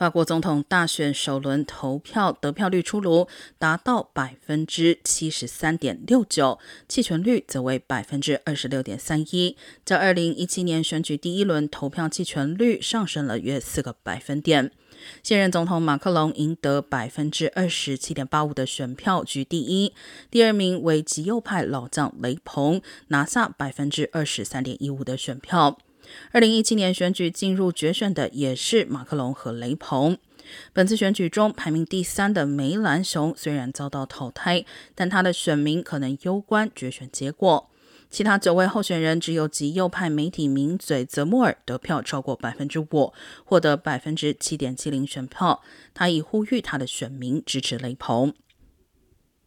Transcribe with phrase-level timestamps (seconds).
[0.00, 9.58] 法国总统大选首轮投票得票率出炉，达到百分之七十三点六九，弃权率则为百分之二十六点三一。
[9.84, 14.72] 在二零一七年选举第一轮投票弃权率上升了约四个百分点。
[15.22, 19.92] 现任总统马克龙赢得百分之二十七点八五的选票居第一，
[20.30, 25.76] 第二名为极右派老将雷鹏，拿下百分之二十三点一五的选票。
[26.32, 30.18] 二零一七年选举进入决选的也是马克龙和雷鹏。
[30.72, 37.70] 本次选举中排名第三的梅兰雄虽然遭到淘汰，但他的选民可能攸关决选结果。
[38.10, 43.12] 其他九位候选人只有极右派媒体名嘴泽莫尔得票超过百分之五，
[43.44, 45.62] 获得百分之七点七零选票。
[45.94, 48.34] 他已呼吁他的选民支持雷鹏。